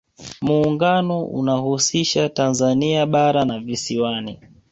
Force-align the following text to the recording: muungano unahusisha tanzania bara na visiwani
muungano 0.41 1.25
unahusisha 1.25 2.29
tanzania 2.29 3.05
bara 3.05 3.45
na 3.45 3.59
visiwani 3.59 4.39